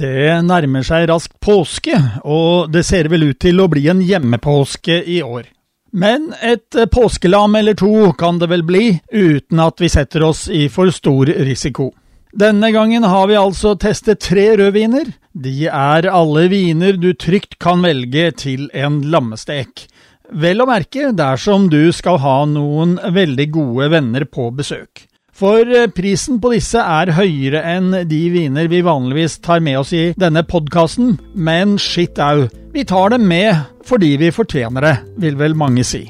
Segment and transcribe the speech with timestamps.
[0.00, 1.92] Det nærmer seg raskt påske,
[2.24, 5.50] og det ser vel ut til å bli en hjemmepåske i år.
[5.92, 10.68] Men et påskelam eller to kan det vel bli, uten at vi setter oss i
[10.72, 11.90] for stor risiko.
[12.32, 15.10] Denne gangen har vi altså testet tre rødviner.
[15.34, 19.84] De er alle viner du trygt kan velge til en lammestek.
[20.30, 25.09] Vel å merke dersom du skal ha noen veldig gode venner på besøk.
[25.40, 29.94] For eh, prisen på disse er høyere enn de viner vi vanligvis tar med oss
[29.96, 34.92] i denne podkasten, men skitt au, vi tar dem med fordi vi fortjener det,
[35.24, 36.02] vil vel mange si.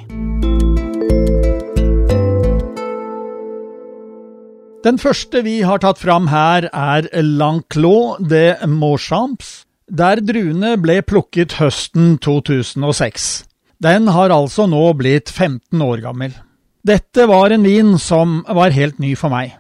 [4.83, 11.61] Den første vi har tatt fram her, er Lanclos de Morchamps, der druene ble plukket
[11.61, 13.31] høsten 2006.
[13.79, 16.35] Den har altså nå blitt 15 år gammel.
[16.83, 19.57] Dette var en vin som var helt ny for meg.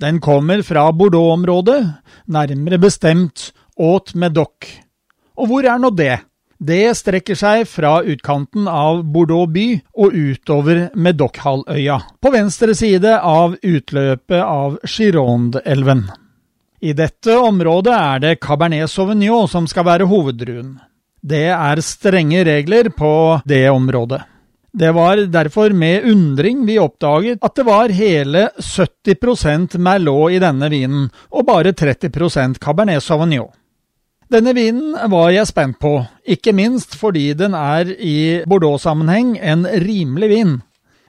[0.00, 1.80] Den kommer fra Bordeaux-området,
[2.30, 4.68] nærmere bestemt Haute Medoc.
[5.36, 6.22] Og hvor er nå det?
[6.58, 13.58] Det strekker seg fra utkanten av Bordeaux by og utover Medoc-halvøya, på venstre side av
[13.62, 16.08] utløpet av Gironde-elven.
[16.80, 20.78] I dette området er det Cabernet Sauvignon som skal være hoveddruen.
[21.20, 23.12] Det er strenge regler på
[23.46, 24.22] det området.
[24.72, 30.68] Det var derfor med undring vi oppdaget at det var hele 70% Merlot i denne
[30.68, 33.48] vinen, og bare 30% Cabernet Sauvignon.
[34.28, 40.28] Denne vinen var jeg spent på, ikke minst fordi den er i Bordeaux-sammenheng en rimelig
[40.34, 40.58] vin.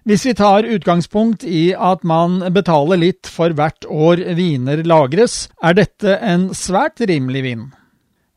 [0.08, 5.75] Hvis vi tar utgangspunkt i at man betaler litt for hvert år viner lagres, er
[5.75, 7.68] dette en svært rimelig vin.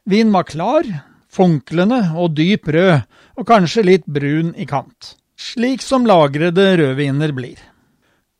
[0.03, 0.83] Vinen var klar,
[1.31, 3.07] funklende og dyp rød,
[3.37, 5.17] og kanskje litt brun i kant.
[5.39, 7.59] Slik som lagrede rødviner blir.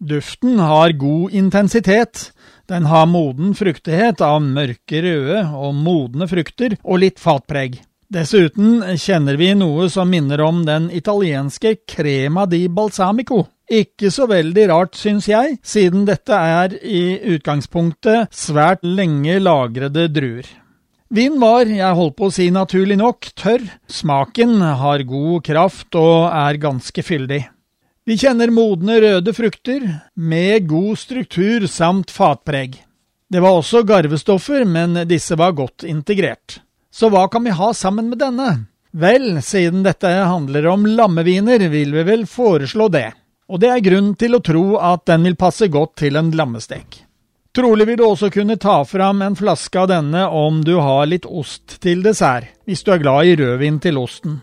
[0.03, 2.33] Duften har god intensitet.
[2.67, 7.79] Den har moden fruktighet av mørke røde og modne frukter og litt fatpreg.
[8.13, 13.47] Dessuten kjenner vi noe som minner om den italienske crema di balsamico.
[13.73, 17.05] Ikke så veldig rart, syns jeg, siden dette er i
[17.37, 20.51] utgangspunktet svært lenge lagrede druer.
[21.13, 23.67] Vin var, jeg holdt på å si naturlig nok, tørr.
[23.85, 27.43] Smaken har god kraft og er ganske fyldig.
[28.09, 29.85] Vi kjenner modne røde frukter,
[30.17, 32.81] med god struktur samt fatpreg.
[33.29, 36.63] Det var også garvestoffer, men disse var godt integrert.
[36.89, 38.49] Så hva kan vi ha sammen med denne?
[38.97, 43.11] Vel, siden dette handler om lammeviner, vil vi vel foreslå det.
[43.53, 47.03] Og det er grunn til å tro at den vil passe godt til en lammestek.
[47.53, 51.27] Trolig vil du også kunne ta fram en flaske av denne om du har litt
[51.29, 54.39] ost til dessert, hvis du er glad i rødvin til osten.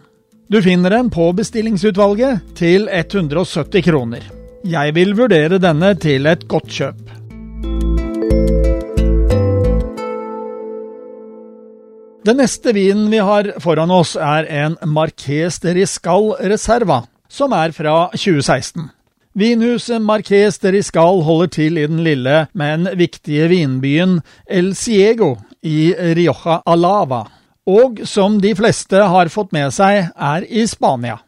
[0.50, 4.28] Du finner den på bestillingsutvalget til 170 kroner.
[4.62, 7.02] Jeg vil vurdere denne til et godt kjøp.
[12.30, 17.74] Den neste vinen vi har foran oss, er en Marques de Riscal Reserva, som er
[17.74, 18.92] fra 2016.
[19.40, 24.18] Vinhuset Marques de Riscal holder til i den lille, men viktige vinbyen
[24.52, 27.22] El Ciego i Rioja Alava,
[27.70, 31.22] og som de fleste har fått med seg, er i Spania.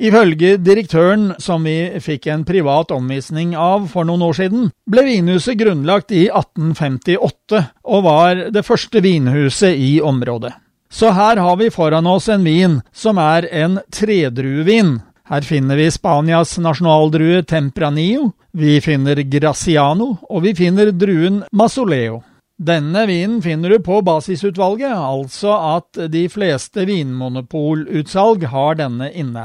[0.00, 5.58] Ifølge direktøren, som vi fikk en privat omvisning av for noen år siden, ble vinhuset
[5.60, 10.54] grunnlagt i 1858 og var det første vinhuset i området.
[10.88, 15.90] Så her har vi foran oss en vin som er en tredruevin, her finner vi
[15.92, 22.22] Spanias nasjonaldrue Tempranillo, vi finner Graciano, og vi finner druen Masoleo.
[22.58, 29.44] Denne vinen finner du på basisutvalget, altså at de fleste vinmonopolutsalg har denne inne.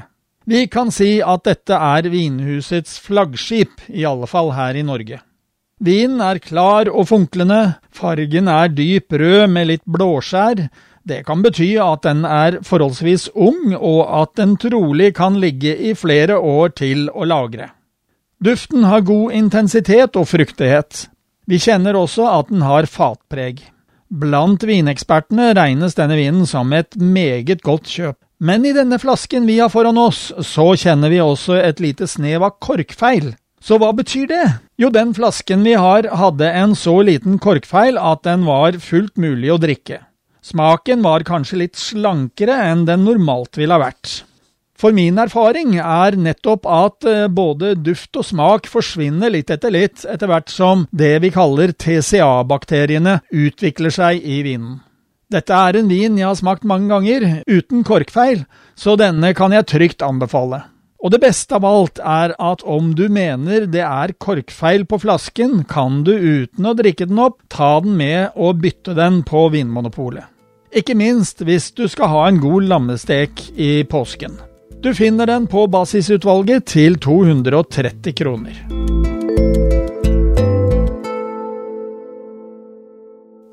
[0.50, 5.20] Vi kan si at dette er vinhusets flaggskip, i alle fall her i Norge.
[5.84, 10.68] Vinen er klar og funklende, fargen er dyp rød med litt blåskjær,
[11.04, 15.94] det kan bety at den er forholdsvis ung, og at den trolig kan ligge i
[16.00, 17.74] flere år til å lagre.
[18.44, 21.08] Duften har god intensitet og fruktighet.
[21.48, 23.62] Vi kjenner også at den har fatpreg.
[24.14, 28.20] Blant vinekspertene regnes denne vinen som et meget godt kjøp.
[28.44, 32.44] Men i denne flasken vi har foran oss, så kjenner vi også et lite snev
[32.44, 33.32] av korkfeil.
[33.64, 34.46] Så hva betyr det?
[34.80, 39.54] Jo, den flasken vi har hadde en så liten korkfeil at den var fullt mulig
[39.54, 40.02] å drikke.
[40.44, 44.24] Smaken var kanskje litt slankere enn den normalt ville ha vært.
[44.76, 50.02] For min erfaring er nettopp at eh, både duft og smak forsvinner litt etter litt,
[50.04, 54.82] etter hvert som det vi kaller TCA-bakteriene utvikler seg i vinen.
[55.32, 58.44] Dette er en vin jeg har smakt mange ganger, uten korkfeil,
[58.76, 60.66] så denne kan jeg trygt anbefale.
[61.04, 65.64] Og det beste av alt er at om du mener det er korkfeil på flasken,
[65.72, 70.33] kan du uten å drikke den opp, ta den med og bytte den på Vinmonopolet.
[70.74, 74.40] Ikke minst hvis du skal ha en god lammestek i påsken.
[74.82, 78.56] Du finner den på basisutvalget til 230 kroner.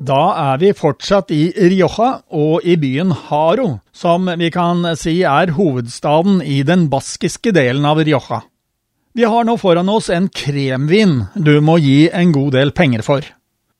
[0.00, 5.52] Da er vi fortsatt i Rioja og i byen Haro, som vi kan si er
[5.58, 8.40] hovedstaden i den baskiske delen av Rioja.
[9.12, 13.28] Vi har nå foran oss en kremvin du må gi en god del penger for.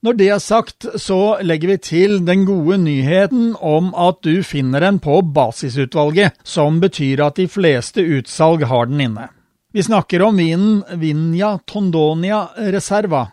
[0.01, 4.81] Når det er sagt, så legger vi til den gode nyheten om at du finner
[4.81, 9.27] den på basisutvalget, som betyr at de fleste utsalg har den inne.
[9.77, 13.27] Vi snakker om vinen Vinja Tondonia Reserva,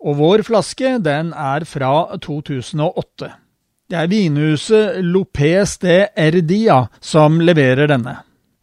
[0.00, 1.92] og vår flaske den er fra
[2.24, 3.28] 2008.
[3.86, 8.16] Det er vinhuset Lopez de Erdia som leverer denne.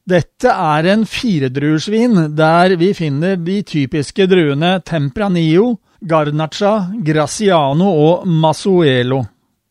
[0.09, 9.21] Dette er en firedruersvin der vi finner de typiske druene Tempranillo, Garnacha, Graciano og Masuelo.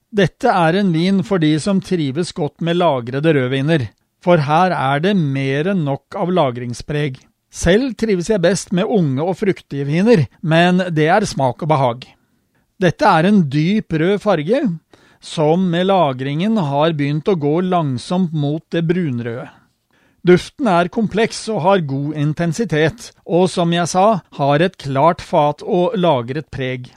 [0.08, 3.84] Dette er en vin for de som trives godt med lagrede rødviner,
[4.24, 7.18] for her er det mer enn nok av lagringspreg.
[7.52, 12.06] Selv trives jeg best med unge og fruktige viner, men det er smak og behag.
[12.80, 14.62] Dette er en dyp rød farge,
[15.20, 19.50] som med lagringen har begynt å gå langsomt mot det brunrøde.
[20.22, 25.64] Duften er kompleks og har god intensitet, og som jeg sa, har et klart fat
[25.66, 26.92] og lagret preg.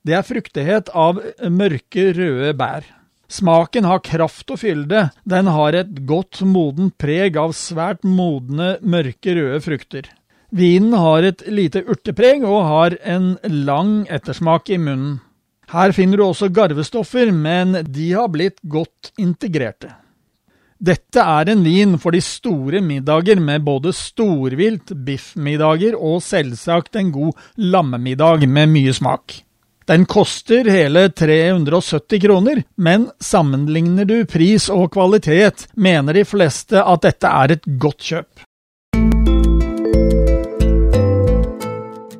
[0.00, 1.20] Det er fruktighet av
[1.52, 2.86] mørke, røde bær.
[3.30, 9.36] Smaken har kraft og fylde, den har et godt modent preg av svært modne, mørke
[9.36, 10.08] røde frukter.
[10.50, 15.20] Vinen har et lite urtepreg og har en lang ettersmak i munnen.
[15.70, 19.92] Her finner du også garvestoffer, men de har blitt godt integrerte.
[20.80, 27.10] Dette er en vin for de store middager med både storvilt, biffmiddager og selvsagt en
[27.12, 29.42] god lammemiddag med mye smak.
[29.90, 37.04] Den koster hele 370 kroner, men sammenligner du pris og kvalitet, mener de fleste at
[37.04, 38.46] dette er et godt kjøp.